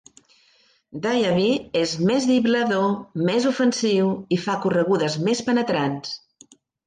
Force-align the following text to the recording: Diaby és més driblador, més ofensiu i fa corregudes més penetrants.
Diaby 1.01 1.49
és 1.81 1.91
més 2.11 2.25
driblador, 2.29 2.89
més 3.27 3.45
ofensiu 3.51 4.09
i 4.37 4.41
fa 4.47 4.57
corregudes 4.63 5.19
més 5.27 5.43
penetrants. 5.51 6.17